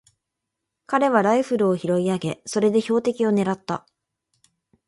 [0.87, 3.85] 彼はライフルを拾い上げ、それで標的をねらった。